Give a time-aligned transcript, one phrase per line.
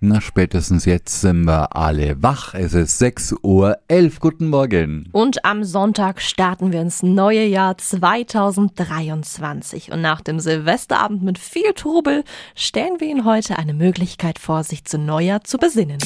[0.00, 2.54] Na, spätestens jetzt sind wir alle wach.
[2.54, 4.20] Es ist 6 Uhr 11.
[4.20, 5.08] Guten Morgen.
[5.10, 9.90] Und am Sonntag starten wir ins neue Jahr 2023.
[9.90, 12.22] Und nach dem Silvesterabend mit viel Trubel
[12.54, 15.98] stellen wir Ihnen heute eine Möglichkeit vor, sich zu Neujahr zu besinnen.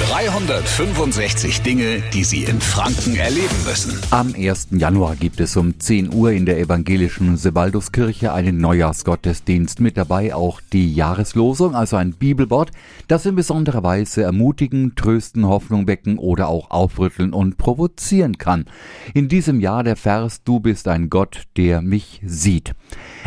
[0.00, 3.96] 365 Dinge, die Sie in Franken erleben müssen.
[4.10, 4.68] Am 1.
[4.72, 9.78] Januar gibt es um 10 Uhr in der evangelischen Sebalduskirche einen Neujahrsgottesdienst.
[9.78, 12.72] Mit dabei auch die Jahreslosung, also ein Bibelwort,
[13.06, 18.64] das in besonderer Weise ermutigen, trösten, Hoffnung wecken oder auch aufrütteln und provozieren kann.
[19.14, 22.74] In diesem Jahr der Vers Du bist ein Gott, der mich sieht.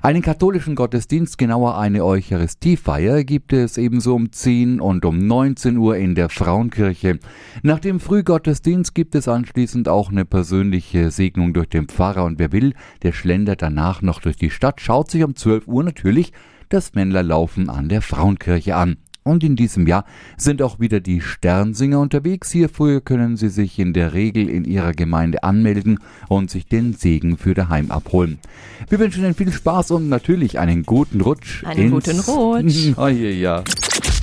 [0.00, 5.98] Einen katholischen Gottesdienst, genauer eine Eucharistiefeier, gibt es ebenso um 10 und um 19 Uhr
[5.98, 7.18] in der Frauenkirche.
[7.64, 12.52] Nach dem Frühgottesdienst gibt es anschließend auch eine persönliche Segnung durch den Pfarrer und wer
[12.52, 16.32] will, der schlendert danach noch durch die Stadt, schaut sich um 12 Uhr natürlich
[16.68, 18.98] das Männlerlaufen an der Frauenkirche an.
[19.24, 20.04] Und in diesem Jahr
[20.36, 22.52] sind auch wieder die Sternsinger unterwegs.
[22.52, 25.98] Hierfür können Sie sich in der Regel in Ihrer Gemeinde anmelden
[26.28, 28.38] und sich den Segen für daheim abholen.
[28.88, 31.64] Wir wünschen Ihnen viel Spaß und natürlich einen guten Rutsch.
[31.64, 32.92] Einen guten Rutsch.
[32.96, 33.64] Neue Jahr.